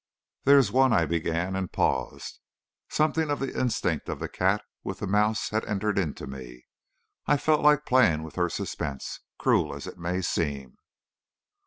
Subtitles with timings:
[0.45, 2.39] "There is one," I began, and paused.
[2.89, 6.65] Something of the instinct of the cat with the mouse had entered into me.
[7.27, 10.77] I felt like playing with her suspense, cruel as it may seem.